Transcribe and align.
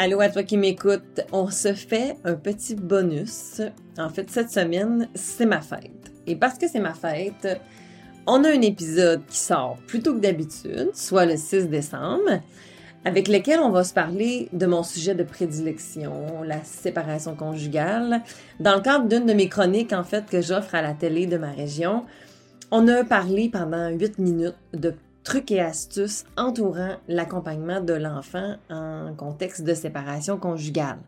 Allô 0.00 0.20
à 0.20 0.28
toi 0.28 0.44
qui 0.44 0.56
m'écoute. 0.56 1.22
On 1.32 1.50
se 1.50 1.74
fait 1.74 2.14
un 2.22 2.34
petit 2.36 2.76
bonus. 2.76 3.60
En 3.98 4.08
fait, 4.08 4.30
cette 4.30 4.48
semaine, 4.48 5.08
c'est 5.16 5.44
ma 5.44 5.60
fête. 5.60 6.12
Et 6.28 6.36
parce 6.36 6.56
que 6.56 6.68
c'est 6.68 6.78
ma 6.78 6.94
fête, 6.94 7.60
on 8.24 8.44
a 8.44 8.48
un 8.48 8.60
épisode 8.60 9.26
qui 9.26 9.38
sort 9.38 9.76
plus 9.88 10.00
tôt 10.00 10.14
que 10.14 10.20
d'habitude, 10.20 10.90
soit 10.94 11.26
le 11.26 11.36
6 11.36 11.68
décembre, 11.68 12.40
avec 13.04 13.26
lequel 13.26 13.58
on 13.58 13.70
va 13.70 13.82
se 13.82 13.92
parler 13.92 14.48
de 14.52 14.66
mon 14.66 14.84
sujet 14.84 15.16
de 15.16 15.24
prédilection, 15.24 16.44
la 16.44 16.62
séparation 16.62 17.34
conjugale. 17.34 18.22
Dans 18.60 18.76
le 18.76 18.82
cadre 18.82 19.08
d'une 19.08 19.26
de 19.26 19.32
mes 19.32 19.48
chroniques, 19.48 19.92
en 19.92 20.04
fait, 20.04 20.26
que 20.26 20.40
j'offre 20.40 20.76
à 20.76 20.80
la 20.82 20.94
télé 20.94 21.26
de 21.26 21.38
ma 21.38 21.50
région, 21.50 22.04
on 22.70 22.86
a 22.86 23.02
parlé 23.02 23.48
pendant 23.48 23.88
8 23.88 24.20
minutes 24.20 24.54
de 24.74 24.94
trucs 25.28 25.50
et 25.50 25.60
astuces 25.60 26.24
entourant 26.38 26.96
l'accompagnement 27.06 27.82
de 27.82 27.92
l'enfant 27.92 28.56
en 28.70 29.14
contexte 29.14 29.62
de 29.62 29.74
séparation 29.74 30.38
conjugale. 30.38 31.00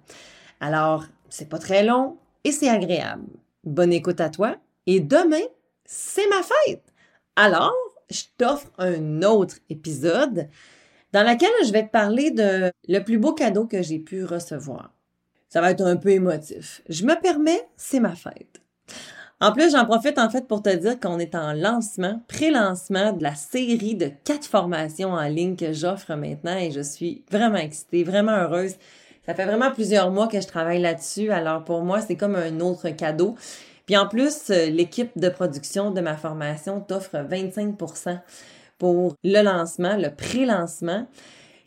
Alors, 0.61 1.07
c'est 1.31 1.49
pas 1.49 1.59
très 1.59 1.83
long 1.83 2.19
et 2.45 2.53
c'est 2.53 2.69
agréable. 2.69 3.25
Bonne 3.65 3.95
écoute 3.95 4.21
à 4.21 4.29
toi 4.29 4.57
et 4.87 5.01
demain, 5.01 5.47
c'est 5.87 6.29
ma 6.29 6.43
fête. 6.43 6.85
Alors, 7.35 7.73
je 8.11 8.25
t'offre 8.37 8.71
un 8.77 9.23
autre 9.23 9.57
épisode 9.71 10.49
dans 11.15 11.23
lequel 11.23 11.49
je 11.65 11.73
vais 11.73 11.87
te 11.87 11.91
parler 11.91 12.31
de 12.31 12.71
le 12.89 12.99
plus 12.99 13.17
beau 13.17 13.33
cadeau 13.33 13.67
que 13.67 13.81
j'ai 13.81 14.01
pu 14.01 14.27
recevoir. 14.27 14.93
Ça 15.49 15.63
va 15.63 15.71
être 15.71 15.81
un 15.81 15.97
peu 15.97 16.11
émotif. 16.11 16.83
Je 16.91 17.07
me 17.07 17.19
permets, 17.19 17.67
c'est 17.79 18.01
ma 18.01 18.15
fête. 18.15 18.61
En 19.43 19.53
plus, 19.53 19.73
j'en 19.73 19.87
profite 19.87 20.19
en 20.19 20.29
fait 20.29 20.47
pour 20.47 20.63
te 20.63 20.69
dire 20.69 21.01
qu'on 21.01 21.19
est 21.19 21.35
en 21.35 21.55
lancement, 21.55 22.21
pré-lancement 22.29 23.15
de 23.15 23.23
la 23.23 23.35
série 23.35 23.95
de 23.95 24.11
quatre 24.25 24.45
formations 24.45 25.13
en 25.13 25.29
ligne 25.29 25.57
que 25.57 25.73
j'offre 25.73 26.15
maintenant 26.15 26.59
et 26.59 26.71
je 26.71 26.83
suis 26.83 27.25
vraiment 27.31 27.57
excitée, 27.57 28.05
vraiment 28.05 28.33
heureuse. 28.33 28.75
Ça 29.25 29.35
fait 29.35 29.47
vraiment 29.47 29.71
plusieurs 29.71 30.11
mois 30.11 30.29
que 30.29 30.43
je 30.43 30.47
travaille 30.47 30.83
là-dessus, 30.83 31.31
alors 31.31 31.65
pour 31.65 31.83
moi, 31.83 32.03
c'est 32.03 32.17
comme 32.17 32.37
un 32.37 32.61
autre 32.61 32.91
cadeau. 32.91 33.35
Puis 33.87 33.97
en 33.97 34.07
plus, 34.07 34.51
euh, 34.51 34.67
l'équipe 34.67 35.11
de 35.17 35.31
production 35.31 35.91
de 35.91 36.03
ma 36.03 36.17
formation 36.17 36.81
t'offre 36.81 37.17
25% 37.17 38.21
pour 38.79 39.15
le 39.25 39.43
lancement, 39.43 39.97
le 39.97 40.15
pré-lancement. 40.15 41.07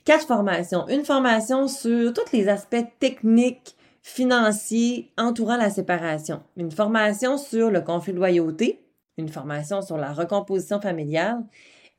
Quatre 0.06 0.28
formations. 0.28 0.88
Une 0.90 1.06
formation 1.06 1.68
sur 1.68 2.14
tous 2.14 2.32
les 2.34 2.50
aspects 2.50 2.86
techniques, 3.00 3.76
financier 4.04 5.12
entourant 5.18 5.56
la 5.56 5.70
séparation, 5.70 6.44
une 6.58 6.72
formation 6.72 7.38
sur 7.38 7.72
le 7.72 7.82
conflit 7.82 8.12
de 8.12 8.18
loyauté, 8.18 8.86
une 9.18 9.30
formation 9.30 9.82
sur 9.82 9.98
la 9.98 10.12
recomposition 10.12 10.82
familiale 10.82 11.42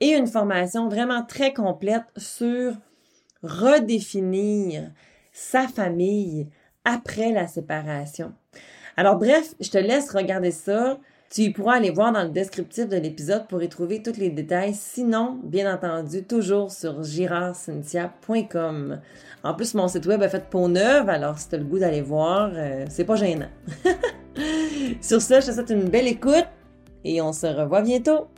et 0.00 0.10
une 0.10 0.26
formation 0.26 0.88
vraiment 0.88 1.24
très 1.24 1.54
complète 1.54 2.04
sur 2.16 2.74
redéfinir 3.42 4.90
sa 5.32 5.66
famille 5.66 6.48
après 6.84 7.32
la 7.32 7.46
séparation. 7.46 8.34
Alors 8.96 9.16
bref, 9.16 9.54
je 9.60 9.70
te 9.70 9.78
laisse 9.78 10.10
regarder 10.10 10.50
ça. 10.50 10.98
Tu 11.30 11.52
pourras 11.52 11.76
aller 11.76 11.90
voir 11.90 12.12
dans 12.12 12.22
le 12.22 12.28
descriptif 12.28 12.88
de 12.88 12.96
l'épisode 12.96 13.48
pour 13.48 13.62
y 13.62 13.68
trouver 13.68 14.02
tous 14.02 14.16
les 14.18 14.30
détails. 14.30 14.74
Sinon, 14.74 15.40
bien 15.42 15.72
entendu, 15.74 16.22
toujours 16.22 16.70
sur 16.70 17.02
girardcynthia.com. 17.02 19.00
En 19.42 19.54
plus, 19.54 19.74
mon 19.74 19.88
site 19.88 20.06
web 20.06 20.22
a 20.22 20.28
fait 20.28 20.48
peau 20.48 20.68
neuve, 20.68 21.08
alors 21.08 21.38
si 21.38 21.48
tu 21.48 21.56
as 21.56 21.58
le 21.58 21.64
goût 21.64 21.78
d'aller 21.78 22.02
voir, 22.02 22.50
euh, 22.54 22.86
c'est 22.88 23.04
pas 23.04 23.16
gênant. 23.16 23.48
sur 25.00 25.20
ce, 25.20 25.40
je 25.40 25.46
te 25.46 25.52
souhaite 25.52 25.70
une 25.70 25.88
belle 25.88 26.06
écoute 26.08 26.46
et 27.04 27.20
on 27.20 27.32
se 27.32 27.46
revoit 27.46 27.82
bientôt. 27.82 28.28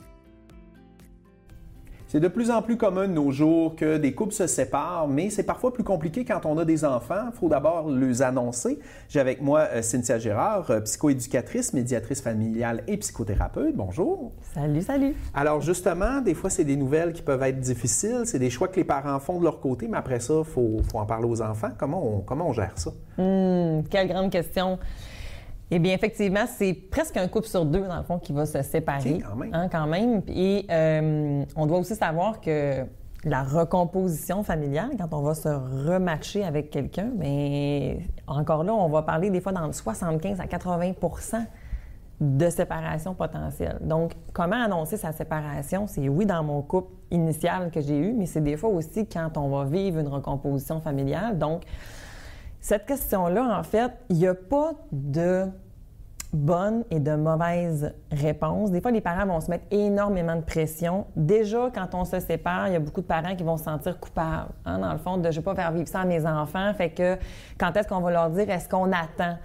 C'est 2.17 2.21
de 2.21 2.29
plus 2.29 2.49
en 2.49 2.63
plus 2.63 2.77
commun 2.77 3.07
de 3.07 3.13
nos 3.13 3.29
jours 3.29 3.75
que 3.75 3.97
des 3.97 4.15
couples 4.15 4.33
se 4.33 4.47
séparent, 4.47 5.07
mais 5.07 5.29
c'est 5.29 5.43
parfois 5.43 5.71
plus 5.71 5.83
compliqué 5.83 6.25
quand 6.25 6.47
on 6.47 6.57
a 6.57 6.65
des 6.65 6.83
enfants. 6.83 7.29
Il 7.31 7.37
faut 7.37 7.47
d'abord 7.47 7.91
les 7.91 8.23
annoncer. 8.23 8.79
J'ai 9.07 9.19
avec 9.19 9.39
moi 9.39 9.67
euh, 9.71 9.83
Cynthia 9.83 10.17
Gérard, 10.17 10.71
euh, 10.71 10.79
psychoéducatrice, 10.79 11.73
médiatrice 11.73 12.21
familiale 12.21 12.81
et 12.87 12.97
psychothérapeute. 12.97 13.75
Bonjour. 13.75 14.31
Salut, 14.55 14.81
salut. 14.81 15.13
Alors 15.35 15.61
justement, 15.61 16.19
des 16.21 16.33
fois, 16.33 16.49
c'est 16.49 16.63
des 16.63 16.75
nouvelles 16.75 17.13
qui 17.13 17.21
peuvent 17.21 17.43
être 17.43 17.59
difficiles. 17.59 18.23
C'est 18.25 18.39
des 18.39 18.49
choix 18.49 18.67
que 18.67 18.77
les 18.77 18.83
parents 18.83 19.19
font 19.19 19.37
de 19.37 19.43
leur 19.43 19.59
côté, 19.59 19.87
mais 19.87 19.99
après 19.99 20.19
ça, 20.19 20.39
il 20.39 20.43
faut, 20.43 20.81
en 20.95 21.05
parler 21.05 21.27
aux 21.27 21.43
enfants. 21.43 21.69
Comment 21.77 22.03
on, 22.03 22.21
comment 22.21 22.49
on 22.49 22.53
gère 22.53 22.73
ça? 22.79 22.93
Hum, 23.19 23.83
quelle 23.91 24.07
grande 24.07 24.31
question. 24.31 24.79
Eh 25.69 25.79
bien, 25.79 25.93
effectivement, 25.93 26.45
c'est 26.47 26.73
presque 26.73 27.17
un 27.17 27.27
couple 27.27 27.47
sur 27.47 27.65
deux, 27.65 27.81
dans 27.81 27.97
le 27.97 28.03
fond, 28.03 28.19
qui 28.19 28.31
va 28.31 28.45
se 28.45 28.61
séparer. 28.61 29.19
quand 29.19 29.35
même. 29.35 29.53
Hein, 29.53 29.67
quand 29.69 29.87
même. 29.87 30.21
Et 30.29 30.65
euh, 30.71 31.43
on 31.55 31.65
doit 31.65 31.79
aussi 31.79 31.95
savoir 31.95 32.39
que 32.39 32.85
la 33.25 33.43
recomposition 33.43 34.43
familiale, 34.43 34.91
quand 34.97 35.09
on 35.11 35.21
va 35.21 35.33
se 35.33 35.49
rematcher 35.49 36.43
avec 36.43 36.69
quelqu'un, 36.69 37.09
mais 37.17 37.99
encore 38.27 38.63
là, 38.63 38.73
on 38.73 38.87
va 38.87 39.01
parler 39.01 39.29
des 39.29 39.41
fois 39.41 39.51
dans 39.51 39.71
75 39.71 40.39
à 40.39 40.45
80% 40.45 41.45
de 42.19 42.49
séparation 42.49 43.13
potentielle. 43.13 43.77
Donc, 43.81 44.13
comment 44.33 44.55
annoncer 44.55 44.97
sa 44.97 45.11
séparation? 45.11 45.85
C'est 45.87 46.07
oui 46.07 46.25
dans 46.25 46.43
mon 46.43 46.61
couple 46.61 46.93
initial 47.11 47.69
que 47.71 47.81
j'ai 47.81 47.97
eu, 47.97 48.13
mais 48.13 48.25
c'est 48.25 48.41
des 48.41 48.57
fois 48.57 48.69
aussi 48.69 49.05
quand 49.05 49.37
on 49.37 49.49
va 49.49 49.65
vivre 49.65 49.99
une 49.99 50.07
recomposition 50.07 50.79
familiale. 50.79 51.37
Donc, 51.37 51.63
cette 52.59 52.85
question-là, 52.85 53.57
en 53.57 53.63
fait, 53.63 53.91
il 54.09 54.17
n'y 54.17 54.27
a 54.27 54.35
pas 54.35 54.71
de 54.91 55.45
bonne 56.33 56.83
et 56.91 56.99
de 56.99 57.15
mauvaise 57.15 57.93
réponse. 58.11 58.71
Des 58.71 58.81
fois, 58.81 58.91
les 58.91 59.01
parents 59.01 59.25
vont 59.25 59.39
se 59.39 59.49
mettre 59.49 59.65
énormément 59.71 60.35
de 60.35 60.41
pression. 60.41 61.05
Déjà, 61.15 61.71
quand 61.73 61.93
on 61.93 62.05
se 62.05 62.19
sépare, 62.19 62.67
il 62.67 62.73
y 62.73 62.75
a 62.75 62.79
beaucoup 62.79 63.01
de 63.01 63.05
parents 63.05 63.35
qui 63.35 63.43
vont 63.43 63.57
se 63.57 63.63
sentir 63.63 63.99
coupables, 63.99 64.51
hein, 64.65 64.79
dans 64.79 64.91
le 64.91 64.99
fond, 64.99 65.17
de 65.17 65.23
je 65.23 65.27
ne 65.27 65.33
vais 65.35 65.41
pas 65.41 65.55
faire 65.55 65.71
vivre 65.71 65.87
ça 65.87 66.01
à 66.01 66.05
mes 66.05 66.25
enfants. 66.25 66.73
Fait 66.73 66.89
que 66.89 67.17
quand 67.57 67.75
est-ce 67.77 67.87
qu'on 67.87 68.01
va 68.01 68.11
leur 68.11 68.29
dire, 68.29 68.49
est-ce 68.49 68.67
qu'on 68.67 68.91
attend? 68.91 69.37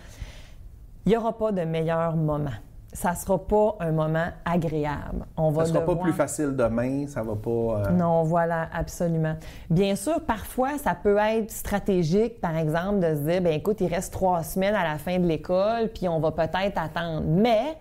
Il 1.06 1.10
n'y 1.10 1.16
aura 1.16 1.36
pas 1.36 1.52
de 1.52 1.62
meilleur 1.62 2.16
moment 2.16 2.50
ça 2.92 3.14
sera 3.14 3.38
pas 3.38 3.76
un 3.80 3.90
moment 3.90 4.26
agréable. 4.44 5.24
On 5.36 5.50
va 5.50 5.64
ça 5.64 5.72
sera 5.72 5.84
pas 5.84 5.96
plus 5.96 6.12
facile 6.12 6.54
demain, 6.54 7.06
ça 7.06 7.22
va 7.22 7.34
pas. 7.34 7.50
Euh, 7.50 7.90
non, 7.90 8.22
voilà, 8.22 8.68
absolument. 8.72 9.34
Bien 9.70 9.96
sûr, 9.96 10.20
parfois, 10.20 10.76
ça 10.76 10.94
peut 10.94 11.16
être 11.16 11.50
stratégique, 11.50 12.40
par 12.40 12.56
exemple, 12.56 13.00
de 13.00 13.14
se 13.14 13.20
dire, 13.20 13.40
ben 13.40 13.54
écoute, 13.54 13.80
il 13.80 13.92
reste 13.92 14.12
trois 14.12 14.42
semaines 14.42 14.74
à 14.74 14.84
la 14.84 14.98
fin 14.98 15.18
de 15.18 15.26
l'école, 15.26 15.88
puis 15.88 16.06
on 16.06 16.20
va 16.20 16.32
peut-être 16.32 16.76
attendre. 16.76 17.22
Mais 17.26 17.78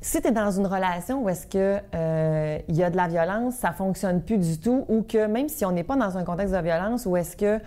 si 0.00 0.20
tu 0.22 0.28
es 0.28 0.32
dans 0.32 0.50
une 0.52 0.66
relation 0.66 1.24
où 1.24 1.28
est-ce 1.28 1.46
que 1.48 1.78
euh, 1.94 2.58
il 2.68 2.76
y 2.76 2.84
a 2.84 2.90
de 2.90 2.96
la 2.96 3.08
violence, 3.08 3.54
ça 3.54 3.72
fonctionne 3.72 4.22
plus 4.22 4.38
du 4.38 4.58
tout, 4.58 4.84
ou 4.88 5.02
que 5.02 5.26
même 5.26 5.48
si 5.48 5.64
on 5.64 5.72
n'est 5.72 5.84
pas 5.84 5.96
dans 5.96 6.16
un 6.16 6.22
contexte 6.22 6.54
de 6.54 6.60
violence, 6.60 7.04
où 7.04 7.16
est-ce 7.16 7.36
que 7.36 7.60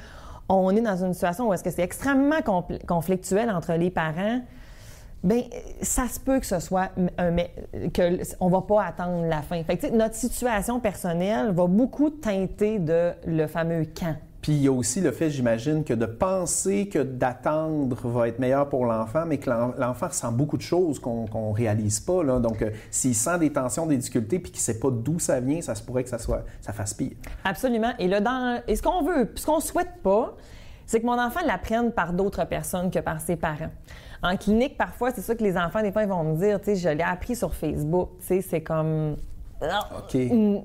on 0.47 0.69
est 0.75 0.81
dans 0.81 1.03
une 1.03 1.13
situation 1.13 1.49
où 1.49 1.53
est-ce 1.53 1.63
que 1.63 1.71
c'est 1.71 1.81
extrêmement 1.81 2.41
conflictuel 2.87 3.49
entre 3.49 3.73
les 3.73 3.89
parents 3.89 4.41
Bien, 5.25 5.41
ça 5.81 6.07
se 6.07 6.19
peut 6.19 6.39
que 6.39 6.45
ce 6.45 6.59
soit 6.59 6.91
un, 7.17 7.35
que 7.89 8.21
on 8.39 8.47
va 8.47 8.61
pas 8.61 8.83
attendre 8.83 9.25
la 9.25 9.41
fin. 9.41 9.63
Fait 9.63 9.75
que, 9.75 9.87
notre 9.87 10.13
situation 10.13 10.79
personnelle 10.79 11.51
va 11.51 11.65
beaucoup 11.65 12.11
teinter 12.11 12.77
de 12.77 13.11
le 13.25 13.47
fameux 13.47 13.87
quand. 13.97 14.15
Puis 14.43 14.53
il 14.53 14.61
y 14.61 14.67
a 14.67 14.71
aussi 14.71 15.01
le 15.01 15.11
fait, 15.11 15.31
j'imagine, 15.31 15.83
que 15.83 15.95
de 15.95 16.05
penser 16.05 16.87
que 16.87 16.99
d'attendre 16.99 17.97
va 18.07 18.27
être 18.27 18.37
meilleur 18.37 18.69
pour 18.69 18.85
l'enfant, 18.85 19.23
mais 19.25 19.39
que 19.39 19.49
l'enfant 19.49 20.09
ressent 20.09 20.31
beaucoup 20.31 20.57
de 20.57 20.61
choses 20.61 20.99
qu'on 20.99 21.25
ne 21.25 21.53
réalise 21.55 21.99
pas. 21.99 22.23
Là. 22.23 22.37
Donc, 22.37 22.61
euh, 22.61 22.69
s'il 22.91 23.15
sent 23.15 23.39
des 23.39 23.51
tensions, 23.51 23.87
des 23.87 23.97
difficultés, 23.97 24.37
puis 24.37 24.51
qu'il 24.51 24.59
ne 24.59 24.63
sait 24.65 24.79
pas 24.79 24.91
d'où 24.91 25.17
ça 25.17 25.39
vient, 25.39 25.59
ça 25.61 25.73
se 25.73 25.81
pourrait 25.81 26.03
que 26.03 26.11
ça, 26.11 26.19
soit, 26.19 26.45
ça 26.61 26.71
fasse 26.71 26.93
pire. 26.93 27.13
Absolument. 27.43 27.93
Et 27.97 28.07
là, 28.07 28.21
dans, 28.21 28.61
et 28.67 28.75
ce 28.75 28.83
qu'on 28.83 29.01
veut, 29.01 29.31
ce 29.33 29.47
qu'on 29.47 29.59
souhaite 29.59 30.03
pas, 30.03 30.35
c'est 30.85 31.01
que 31.01 31.05
mon 31.05 31.19
enfant 31.19 31.41
l'apprenne 31.45 31.91
par 31.91 32.13
d'autres 32.13 32.45
personnes 32.45 32.91
que 32.91 32.99
par 32.99 33.21
ses 33.21 33.35
parents. 33.35 33.71
En 34.23 34.37
clinique, 34.37 34.77
parfois, 34.77 35.11
c'est 35.11 35.21
ça 35.21 35.35
que 35.35 35.43
les 35.43 35.57
enfants, 35.57 35.81
des 35.81 35.91
fois, 35.91 36.03
ils 36.03 36.09
vont 36.09 36.23
me 36.23 36.35
dire, 36.37 36.59
tu 36.59 36.65
sais, 36.65 36.75
je 36.75 36.89
l'ai 36.89 37.03
appris 37.03 37.35
sur 37.35 37.53
Facebook, 37.53 38.09
tu 38.19 38.25
sais, 38.25 38.41
c'est 38.41 38.61
comme... 38.61 39.15
OK. 39.61 40.15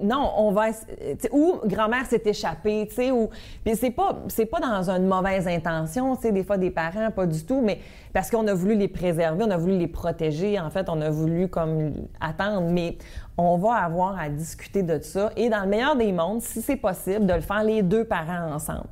Non, 0.03 0.33
on 0.37 0.51
va. 0.51 0.67
Ou 1.31 1.61
grand-mère 1.65 2.05
s'est 2.07 2.23
échappée, 2.25 2.87
tu 2.89 2.97
sais, 2.97 3.11
ou. 3.11 3.31
Puis 3.65 3.77
c'est 3.77 3.93
pas, 3.93 4.19
c'est 4.29 4.47
pas 4.47 4.59
dans 4.59 4.91
une 4.91 5.07
mauvaise 5.07 5.47
intention, 5.47 6.17
tu 6.17 6.23
sais, 6.23 6.33
des 6.33 6.43
fois 6.43 6.59
des 6.59 6.71
parents, 6.71 7.11
pas 7.11 7.25
du 7.25 7.43
tout, 7.45 7.63
mais 7.63 7.79
parce 8.13 8.31
qu'on 8.31 8.47
a 8.47 8.55
voulu 8.55 8.77
les 8.77 8.89
préserver, 8.89 9.45
on 9.45 9.51
a 9.51 9.57
voulu 9.57 9.79
les 9.79 9.89
protéger, 9.89 10.59
en 10.59 10.71
fait, 10.71 10.89
on 10.89 11.01
a 11.01 11.11
voulu 11.11 11.49
comme 11.49 11.93
attendre. 12.21 12.69
Mais 12.71 12.97
on 13.41 13.57
va 13.57 13.75
avoir 13.75 14.19
à 14.19 14.29
discuter 14.29 14.83
de 14.83 15.01
ça 15.01 15.31
et 15.37 15.49
dans 15.49 15.63
le 15.63 15.69
meilleur 15.69 15.97
des 15.97 16.13
mondes, 16.13 16.43
si 16.43 16.61
c'est 16.61 16.77
possible, 16.77 17.27
de 17.27 17.33
le 17.33 17.41
faire 17.41 17.65
les 17.65 17.83
deux 17.83 18.05
parents 18.05 18.53
ensemble. 18.53 18.85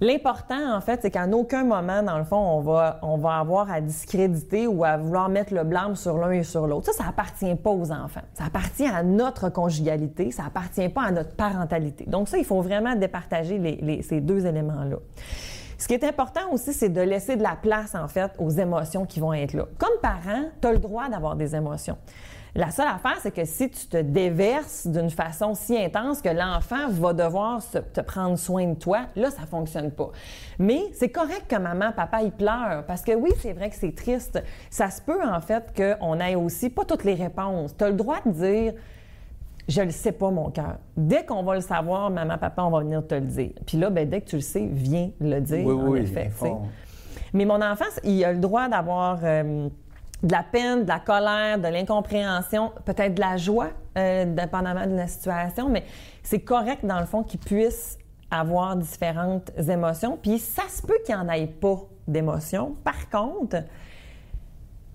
L'important, 0.00 0.76
en 0.76 0.80
fait, 0.80 1.00
c'est 1.02 1.10
qu'à 1.10 1.26
aucun 1.28 1.64
moment, 1.64 2.02
dans 2.02 2.18
le 2.18 2.24
fond, 2.24 2.36
on 2.36 2.60
va, 2.60 2.98
on 3.02 3.16
va 3.16 3.38
avoir 3.38 3.70
à 3.70 3.80
discréditer 3.80 4.66
ou 4.66 4.84
à 4.84 4.96
vouloir 4.96 5.28
mettre 5.28 5.54
le 5.54 5.64
blâme 5.64 5.94
sur 5.94 6.18
l'un 6.18 6.32
et 6.32 6.42
sur 6.42 6.66
l'autre. 6.66 6.86
Ça, 6.86 7.04
ça 7.04 7.08
appartient 7.08 7.54
pas 7.54 7.70
aux 7.70 7.92
enfants. 7.92 8.22
Ça 8.34 8.44
appartient 8.44 8.86
à 8.86 9.02
notre 9.02 9.50
conjugalité, 9.50 10.30
ça 10.30 10.44
appartient 10.46 10.88
pas 10.88 11.02
à 11.02 11.12
notre 11.12 11.34
parentalité. 11.36 12.04
Donc 12.06 12.28
ça, 12.28 12.38
il 12.38 12.44
faut 12.44 12.62
vraiment 12.62 12.96
départager 12.96 14.02
ces 14.02 14.20
deux 14.20 14.46
éléments-là. 14.46 14.96
Ce 15.80 15.88
qui 15.88 15.94
est 15.94 16.04
important 16.04 16.52
aussi, 16.52 16.74
c'est 16.74 16.90
de 16.90 17.00
laisser 17.00 17.36
de 17.36 17.42
la 17.42 17.56
place, 17.56 17.94
en 17.94 18.06
fait, 18.06 18.32
aux 18.38 18.50
émotions 18.50 19.06
qui 19.06 19.18
vont 19.18 19.32
être 19.32 19.54
là. 19.54 19.64
Comme 19.78 19.98
parent, 20.02 20.50
tu 20.60 20.68
as 20.68 20.72
le 20.72 20.78
droit 20.78 21.08
d'avoir 21.08 21.36
des 21.36 21.56
émotions. 21.56 21.96
La 22.54 22.70
seule 22.70 22.88
affaire, 22.88 23.16
c'est 23.22 23.30
que 23.30 23.46
si 23.46 23.70
tu 23.70 23.86
te 23.86 23.96
déverses 23.96 24.86
d'une 24.86 25.08
façon 25.08 25.54
si 25.54 25.78
intense 25.78 26.20
que 26.20 26.28
l'enfant 26.28 26.90
va 26.90 27.14
devoir 27.14 27.62
te 27.94 28.00
prendre 28.02 28.36
soin 28.36 28.66
de 28.66 28.74
toi, 28.74 29.06
là, 29.16 29.30
ça 29.30 29.46
fonctionne 29.46 29.90
pas. 29.90 30.10
Mais 30.58 30.82
c'est 30.92 31.08
correct 31.08 31.46
que 31.48 31.56
maman, 31.56 31.92
papa, 31.92 32.24
ils 32.24 32.32
pleurent. 32.32 32.84
Parce 32.86 33.00
que 33.00 33.12
oui, 33.12 33.30
c'est 33.40 33.54
vrai 33.54 33.70
que 33.70 33.76
c'est 33.76 33.94
triste. 33.94 34.38
Ça 34.68 34.90
se 34.90 35.00
peut, 35.00 35.22
en 35.24 35.40
fait, 35.40 35.72
qu'on 35.74 36.20
ait 36.20 36.34
aussi 36.34 36.68
pas 36.68 36.84
toutes 36.84 37.04
les 37.04 37.14
réponses. 37.14 37.74
Tu 37.74 37.84
as 37.84 37.88
le 37.88 37.96
droit 37.96 38.18
de 38.26 38.32
dire 38.32 38.74
je 39.70 39.82
le 39.82 39.90
sais 39.90 40.12
pas, 40.12 40.30
mon 40.30 40.50
cœur. 40.50 40.76
Dès 40.96 41.24
qu'on 41.24 41.42
va 41.42 41.54
le 41.54 41.60
savoir, 41.60 42.10
maman, 42.10 42.36
papa, 42.38 42.62
on 42.64 42.70
va 42.70 42.80
venir 42.80 43.06
te 43.06 43.14
le 43.14 43.22
dire. 43.22 43.50
Puis 43.66 43.78
là, 43.78 43.88
ben, 43.88 44.08
dès 44.08 44.20
que 44.20 44.30
tu 44.30 44.36
le 44.36 44.42
sais, 44.42 44.68
viens 44.70 45.10
le 45.20 45.40
dire, 45.40 45.64
Oui, 45.64 45.74
en 45.74 45.88
oui, 45.88 46.00
effet. 46.00 46.30
Mais 47.32 47.44
mon 47.44 47.62
enfant, 47.62 47.84
il 48.02 48.24
a 48.24 48.32
le 48.32 48.40
droit 48.40 48.68
d'avoir 48.68 49.20
euh, 49.22 49.68
de 50.22 50.32
la 50.32 50.42
peine, 50.42 50.82
de 50.82 50.88
la 50.88 50.98
colère, 50.98 51.58
de 51.58 51.68
l'incompréhension, 51.68 52.72
peut-être 52.84 53.14
de 53.14 53.20
la 53.20 53.36
joie, 53.36 53.68
euh, 53.96 54.24
dépendamment 54.24 54.86
de 54.86 54.96
la 54.96 55.06
situation, 55.06 55.68
mais 55.68 55.84
c'est 56.24 56.40
correct, 56.40 56.84
dans 56.84 56.98
le 56.98 57.06
fond, 57.06 57.22
qu'il 57.22 57.38
puisse 57.38 57.96
avoir 58.30 58.76
différentes 58.76 59.52
émotions. 59.68 60.18
Puis 60.20 60.38
ça 60.38 60.62
se 60.68 60.82
peut 60.82 60.98
qu'il 61.04 61.14
n'y 61.14 61.20
en 61.20 61.28
ait 61.28 61.46
pas 61.46 61.78
d'émotions. 62.08 62.74
Par 62.82 63.08
contre, 63.08 63.58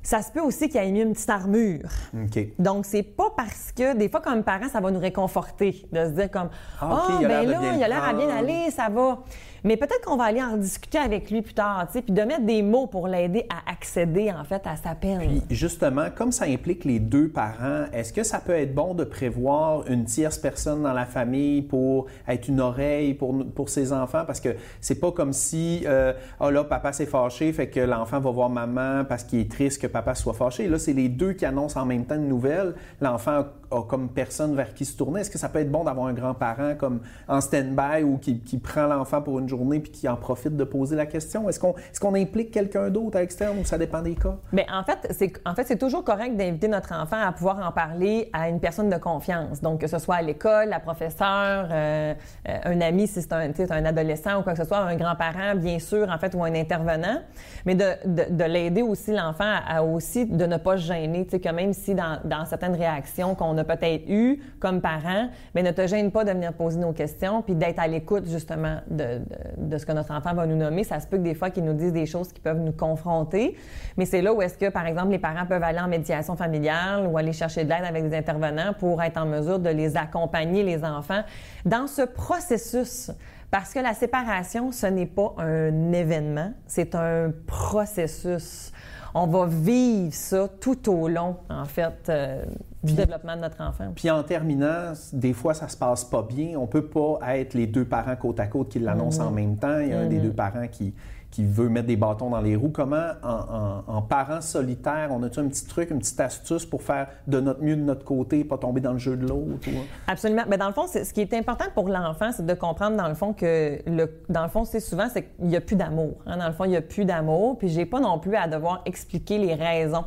ça 0.05 0.21
se 0.21 0.31
peut 0.31 0.41
aussi 0.41 0.69
qu'il 0.69 0.79
y 0.81 0.87
ait 0.87 0.91
mis 0.91 1.01
une 1.01 1.13
petite 1.13 1.29
armure. 1.31 1.89
OK. 2.13 2.39
Donc, 2.59 2.85
c'est 2.85 3.01
pas 3.01 3.31
parce 3.35 3.71
que, 3.75 3.97
des 3.97 4.07
fois, 4.07 4.21
comme 4.21 4.43
parents, 4.43 4.69
ça 4.69 4.79
va 4.79 4.91
nous 4.91 4.99
réconforter 4.99 5.83
de 5.91 6.05
se 6.05 6.09
dire 6.11 6.29
comme, 6.29 6.49
Ah, 6.79 7.07
l'air 7.19 7.27
ben 7.27 7.49
là, 7.49 7.73
il 7.75 7.83
a 7.83 7.87
l'air 7.87 8.03
à 8.03 8.13
bien 8.13 8.29
aller, 8.29 8.69
ça 8.69 8.87
va. 8.87 9.23
Mais 9.65 9.77
peut-être 9.77 10.01
qu'on 10.05 10.15
va 10.15 10.25
aller 10.25 10.43
en 10.43 10.57
discuter 10.57 10.99
avec 10.99 11.31
lui 11.31 11.41
plus 11.41 11.55
tard, 11.55 11.87
puis 11.91 12.03
de 12.13 12.21
mettre 12.21 12.45
des 12.45 12.61
mots 12.61 12.85
pour 12.85 13.07
l'aider 13.07 13.47
à 13.49 13.71
accéder, 13.71 14.31
en 14.31 14.43
fait, 14.43 14.61
à 14.67 14.75
sa 14.75 14.93
peine. 14.93 15.17
Puis 15.17 15.41
justement, 15.49 16.05
comme 16.15 16.31
ça 16.31 16.45
implique 16.45 16.85
les 16.85 16.99
deux 16.99 17.29
parents, 17.29 17.85
est-ce 17.91 18.13
que 18.13 18.21
ça 18.21 18.37
peut 18.37 18.53
être 18.53 18.75
bon 18.75 18.93
de 18.93 19.03
prévoir 19.03 19.89
une 19.89 20.05
tierce 20.05 20.37
personne 20.37 20.83
dans 20.83 20.93
la 20.93 21.07
famille 21.07 21.63
pour 21.63 22.05
être 22.27 22.47
une 22.47 22.59
oreille 22.59 23.15
pour, 23.15 23.43
pour 23.55 23.69
ses 23.69 23.91
enfants? 23.91 24.23
Parce 24.27 24.39
que 24.39 24.49
c'est 24.81 24.99
pas 24.99 25.11
comme 25.11 25.33
si, 25.33 25.81
euh, 25.87 26.13
ah 26.39 26.51
là, 26.51 26.63
papa 26.63 26.93
s'est 26.93 27.07
fâché, 27.07 27.51
fait 27.51 27.67
que 27.67 27.79
l'enfant 27.79 28.19
va 28.19 28.29
voir 28.29 28.51
maman 28.51 29.03
parce 29.03 29.23
qu'il 29.23 29.39
est 29.39 29.49
triste 29.49 29.81
que 29.81 29.87
papa 29.87 30.13
soit 30.13 30.35
fâché. 30.35 30.67
Là, 30.67 30.77
c'est 30.77 30.93
les 30.93 31.09
deux 31.09 31.33
qui 31.33 31.43
annoncent 31.43 31.81
en 31.81 31.85
même 31.85 32.05
temps 32.05 32.17
une 32.17 32.27
nouvelle. 32.27 32.75
L'enfant 33.01 33.31
a, 33.71 33.75
a 33.75 33.81
comme 33.81 34.09
personne 34.09 34.55
vers 34.55 34.75
qui 34.75 34.85
se 34.85 34.95
tourner. 34.95 35.21
Est-ce 35.21 35.31
que 35.31 35.39
ça 35.39 35.49
peut 35.49 35.59
être 35.59 35.71
bon 35.71 35.83
d'avoir 35.85 36.05
un 36.05 36.13
grand-parent 36.13 36.75
comme 36.77 36.99
en 37.27 37.41
stand-by 37.41 38.03
ou 38.03 38.19
qui, 38.19 38.41
qui 38.41 38.59
prend 38.59 38.85
l'enfant 38.85 39.23
pour 39.23 39.39
une 39.39 39.49
journée 39.49 39.54
puis 39.79 39.91
qui 39.91 40.07
en 40.07 40.15
profite 40.15 40.55
de 40.55 40.63
poser 40.63 40.95
la 40.95 41.05
question? 41.05 41.49
Est-ce 41.49 41.59
qu'on 41.59 41.75
est 41.75 41.99
qu'on 41.99 42.15
implique 42.15 42.51
quelqu'un 42.51 42.89
d'autre 42.89 43.17
à 43.17 43.21
l'externe 43.21 43.57
ou 43.59 43.65
ça 43.65 43.77
dépend 43.77 44.01
des 44.01 44.15
cas? 44.15 44.35
Mais 44.51 44.65
en 44.71 44.83
fait, 44.83 45.07
c'est 45.11 45.33
en 45.45 45.55
fait 45.55 45.75
toujours 45.77 46.03
correct 46.03 46.35
d'inviter 46.35 46.67
notre 46.67 46.93
enfant 46.93 47.19
à 47.19 47.31
pouvoir 47.31 47.65
en 47.65 47.71
parler 47.71 48.29
à 48.33 48.49
une 48.49 48.59
personne 48.59 48.89
de 48.89 48.97
confiance. 48.97 49.61
Donc 49.61 49.81
que 49.81 49.87
ce 49.87 49.97
soit 49.99 50.15
à 50.15 50.21
l'école, 50.21 50.69
la 50.69 50.79
professeure, 50.79 51.67
euh, 51.71 52.13
un 52.45 52.81
ami 52.81 53.07
si 53.07 53.21
c'est 53.21 53.33
un, 53.33 53.51
un 53.69 53.85
adolescent 53.85 54.39
ou 54.39 54.43
quoi 54.43 54.53
que 54.53 54.59
ce 54.59 54.65
soit, 54.65 54.77
un 54.77 54.95
grand-parent 54.95 55.55
bien 55.55 55.79
sûr 55.79 56.09
en 56.09 56.17
fait 56.17 56.33
ou 56.35 56.43
un 56.43 56.53
intervenant, 56.53 57.21
mais 57.65 57.75
de, 57.75 57.85
de, 58.05 58.35
de 58.35 58.43
l'aider 58.43 58.81
aussi 58.81 59.11
l'enfant 59.11 59.43
à, 59.45 59.77
à 59.77 59.83
aussi 59.83 60.25
de 60.25 60.45
ne 60.45 60.57
pas 60.57 60.77
se 60.77 60.83
gêner, 60.83 61.25
tu 61.25 61.31
sais 61.31 61.39
que 61.39 61.49
même 61.49 61.73
si 61.73 61.95
dans, 61.95 62.19
dans 62.23 62.45
certaines 62.45 62.75
réactions 62.75 63.35
qu'on 63.35 63.57
a 63.57 63.63
peut-être 63.63 64.07
eues 64.09 64.41
comme 64.59 64.81
parents, 64.81 65.29
mais 65.53 65.63
ne 65.63 65.71
te 65.71 65.87
gêne 65.87 66.11
pas 66.11 66.23
de 66.23 66.31
venir 66.31 66.53
poser 66.53 66.79
nos 66.79 66.93
questions 66.93 67.41
puis 67.41 67.55
d'être 67.55 67.79
à 67.79 67.87
l'écoute 67.87 68.25
justement 68.27 68.77
de, 68.89 69.21
de, 69.57 69.69
de 69.69 69.77
ce 69.77 69.85
que 69.85 69.91
notre 69.91 70.11
enfant 70.11 70.33
va 70.33 70.45
nous 70.45 70.55
nommer. 70.55 70.83
Ça 70.83 70.99
se 70.99 71.07
peut 71.07 71.17
que 71.17 71.23
des 71.23 71.35
fois 71.35 71.49
qu'ils 71.49 71.65
nous 71.65 71.73
disent 71.73 71.93
des 71.93 72.05
choses 72.05 72.31
qui 72.31 72.39
peuvent 72.39 72.59
nous 72.59 72.71
confronter, 72.71 73.55
mais 73.97 74.05
c'est 74.05 74.21
là 74.21 74.33
où 74.33 74.41
est-ce 74.41 74.57
que, 74.57 74.69
par 74.69 74.85
exemple, 74.85 75.09
les 75.09 75.19
parents 75.19 75.45
peuvent 75.45 75.63
aller 75.63 75.79
en 75.79 75.87
médiation 75.87 76.35
familiale 76.35 77.07
ou 77.07 77.17
aller 77.17 77.33
chercher 77.33 77.63
de 77.63 77.69
l'aide 77.69 77.85
avec 77.87 78.09
des 78.09 78.15
intervenants 78.15 78.73
pour 78.77 79.01
être 79.01 79.17
en 79.17 79.25
mesure 79.25 79.59
de 79.59 79.69
les 79.69 79.97
accompagner, 79.97 80.63
les 80.63 80.83
enfants, 80.83 81.21
dans 81.65 81.87
ce 81.87 82.01
processus. 82.01 83.11
Parce 83.51 83.73
que 83.73 83.79
la 83.79 83.93
séparation, 83.93 84.71
ce 84.71 84.87
n'est 84.87 85.05
pas 85.05 85.33
un 85.37 85.93
événement, 85.93 86.51
c'est 86.67 86.95
un 86.95 87.31
processus. 87.47 88.71
On 89.13 89.27
va 89.27 89.45
vivre 89.45 90.13
ça 90.13 90.49
tout 90.59 90.91
au 90.91 91.07
long, 91.07 91.37
en 91.49 91.63
fait, 91.63 92.09
euh, 92.09 92.43
du 92.85 92.93
développement 92.93 93.35
de 93.35 93.41
notre 93.41 93.61
enfant. 93.61 93.91
Puis 93.95 94.09
en 94.09 94.23
terminant, 94.23 94.93
des 95.13 95.33
fois, 95.33 95.53
ça 95.53 95.67
se 95.67 95.77
passe 95.77 96.03
pas 96.05 96.21
bien. 96.21 96.57
On 96.57 96.67
peut 96.67 96.85
pas 96.85 97.19
être 97.37 97.53
les 97.53 97.67
deux 97.67 97.85
parents 97.85 98.15
côte 98.15 98.39
à 98.39 98.47
côte 98.47 98.69
qui 98.69 98.79
l'annoncent 98.79 99.25
en 99.25 99.31
même 99.31 99.57
temps. 99.57 99.79
Il 99.79 99.89
y 99.89 99.93
a 99.93 99.99
un 99.99 100.07
des 100.07 100.19
deux 100.19 100.31
parents 100.33 100.67
qui, 100.71 100.93
qui 101.31 101.43
veut 101.43 101.67
mettre 101.67 101.87
des 101.87 101.97
bâtons 101.97 102.29
dans 102.29 102.39
les 102.39 102.55
roues. 102.55 102.69
Comment, 102.69 103.09
en, 103.21 103.83
en, 103.89 103.97
en 103.97 104.01
parent 104.01 104.39
solitaire, 104.39 105.09
on 105.11 105.21
a-tu 105.23 105.39
un 105.39 105.47
petit 105.47 105.65
truc, 105.65 105.89
une 105.91 105.99
petite 105.99 106.19
astuce 106.19 106.65
pour 106.65 106.81
faire 106.81 107.07
de 107.27 107.39
notre 107.41 107.61
mieux 107.61 107.75
de 107.75 107.81
notre 107.81 108.05
côté, 108.05 108.43
pas 108.45 108.57
tomber 108.57 108.79
dans 108.79 108.93
le 108.93 108.99
jeu 108.99 109.17
de 109.17 109.27
l'autre? 109.27 109.67
ou- 109.67 109.83
Absolument. 110.07 110.43
Mais 110.47 110.57
dans 110.57 110.67
le 110.67 110.73
fond, 110.73 110.87
ce 110.87 111.11
qui 111.11 111.21
est 111.21 111.33
important 111.33 111.65
pour 111.73 111.89
l'enfant, 111.89 112.31
c'est 112.31 112.45
de 112.45 112.53
comprendre 112.53 112.95
dans 112.95 113.09
le 113.09 113.15
fond 113.15 113.33
que 113.33 113.79
le, 113.85 114.21
dans 114.29 114.43
le 114.43 114.49
fond, 114.49 114.63
c'est 114.63 114.79
souvent 114.79 115.07
c'est 115.11 115.23
qu'il 115.23 115.47
n'y 115.47 115.57
a 115.57 115.61
plus 115.61 115.75
d'amour. 115.75 116.13
hein. 116.25 116.37
Dans 116.37 116.47
le 116.47 116.53
fond, 116.53 116.63
il 116.63 116.69
n'y 116.69 116.77
a 116.77 116.81
plus 116.81 117.03
d'amour. 117.03 117.57
Puis 117.57 117.67
j'ai 117.69 117.85
pas 117.85 117.99
non 117.99 118.17
plus 118.19 118.35
à 118.35 118.47
devoir 118.47 118.81
expliquer 118.85 119.37
les 119.37 119.55
raisons. 119.55 120.05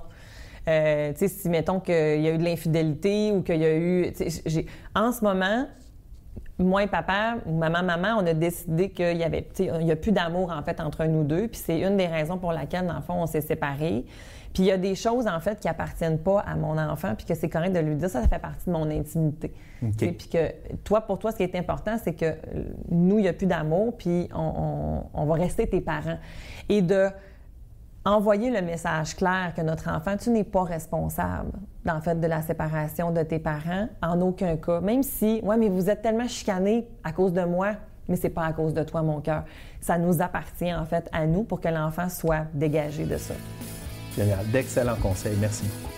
Euh, 0.68 1.12
tu 1.12 1.18
sais, 1.20 1.28
si 1.28 1.48
mettons 1.48 1.80
qu'il 1.80 1.94
y 2.20 2.28
a 2.28 2.32
eu 2.34 2.38
de 2.38 2.44
l'infidélité 2.44 3.32
ou 3.32 3.42
qu'il 3.42 3.56
y 3.60 3.64
a 3.64 3.74
eu, 3.76 4.12
j'ai- 4.46 4.66
en 4.94 5.12
ce 5.12 5.24
moment, 5.24 5.66
moi 6.58 6.82
et 6.82 6.86
papa 6.88 7.36
ou 7.46 7.52
maman 7.56 7.82
maman, 7.82 8.18
on 8.20 8.26
a 8.26 8.34
décidé 8.34 8.90
qu'il 8.90 9.16
y 9.16 9.24
avait, 9.24 9.42
tu 9.54 9.64
sais, 9.64 9.70
il 9.80 9.86
y 9.86 9.92
a 9.92 9.96
plus 9.96 10.12
d'amour 10.12 10.50
en 10.52 10.62
fait 10.62 10.80
entre 10.80 11.04
nous 11.04 11.24
deux. 11.24 11.48
Puis 11.48 11.60
c'est 11.64 11.80
une 11.80 11.96
des 11.96 12.06
raisons 12.06 12.36
pour 12.38 12.52
laquelle 12.52 12.86
dans 12.86 12.96
le 12.96 13.02
fond 13.02 13.14
on 13.14 13.26
s'est 13.26 13.40
séparés. 13.40 14.04
Puis 14.52 14.62
il 14.64 14.66
y 14.66 14.72
a 14.72 14.76
des 14.78 14.94
choses 14.94 15.26
en 15.28 15.38
fait 15.40 15.60
qui 15.60 15.68
appartiennent 15.68 16.18
pas 16.18 16.40
à 16.40 16.56
mon 16.56 16.76
enfant, 16.78 17.14
puis 17.14 17.26
que 17.26 17.34
c'est 17.34 17.48
correct 17.50 17.72
de 17.72 17.80
lui 17.80 17.94
dire 17.94 18.08
ça, 18.10 18.22
ça 18.22 18.28
fait 18.28 18.38
partie 18.40 18.66
de 18.66 18.72
mon 18.72 18.90
intimité. 18.90 19.52
OK. 19.82 19.90
Tu 19.96 20.06
sais, 20.06 20.12
Puis 20.12 20.28
que 20.28 20.74
toi 20.84 21.02
pour 21.02 21.18
toi 21.18 21.30
ce 21.32 21.36
qui 21.36 21.42
est 21.44 21.54
important 21.54 21.96
c'est 22.02 22.14
que 22.14 22.24
euh, 22.24 22.34
nous 22.90 23.18
il 23.18 23.26
y 23.26 23.28
a 23.28 23.32
plus 23.32 23.46
d'amour, 23.46 23.96
puis 23.96 24.28
on, 24.34 25.04
on- 25.14 25.20
on 25.22 25.24
va 25.26 25.34
rester 25.34 25.66
tes 25.68 25.80
parents 25.80 26.18
et 26.68 26.82
de 26.82 27.06
envoyer 28.08 28.50
le 28.50 28.62
message 28.62 29.14
clair 29.14 29.52
que 29.56 29.62
notre 29.62 29.88
enfant, 29.88 30.16
tu 30.16 30.30
n'es 30.30 30.44
pas 30.44 30.64
responsable, 30.64 31.52
en 31.88 32.00
fait, 32.00 32.18
de 32.18 32.26
la 32.26 32.42
séparation 32.42 33.10
de 33.10 33.22
tes 33.22 33.38
parents, 33.38 33.88
en 34.02 34.20
aucun 34.20 34.56
cas. 34.56 34.80
Même 34.80 35.02
si, 35.02 35.40
ouais, 35.42 35.56
mais 35.56 35.68
vous 35.68 35.90
êtes 35.90 36.02
tellement 36.02 36.28
chicanés 36.28 36.88
à 37.04 37.12
cause 37.12 37.32
de 37.32 37.42
moi, 37.42 37.72
mais 38.08 38.16
c'est 38.16 38.30
pas 38.30 38.46
à 38.46 38.52
cause 38.52 38.72
de 38.72 38.82
toi, 38.82 39.02
mon 39.02 39.20
cœur. 39.20 39.44
Ça 39.80 39.98
nous 39.98 40.22
appartient, 40.22 40.72
en 40.74 40.86
fait, 40.86 41.08
à 41.12 41.26
nous 41.26 41.44
pour 41.44 41.60
que 41.60 41.68
l'enfant 41.68 42.08
soit 42.08 42.46
dégagé 42.54 43.04
de 43.04 43.16
ça. 43.16 43.34
Génial. 44.16 44.46
D'excellents 44.50 44.96
conseils. 44.96 45.36
Merci 45.38 45.64
beaucoup. 45.64 45.97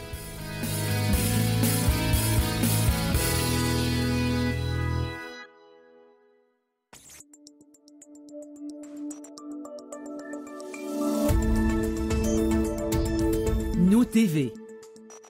TV. 14.11 14.53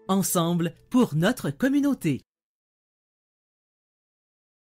Ensemble 0.08 0.72
pour 0.88 1.14
notre 1.14 1.50
communauté. 1.50 2.22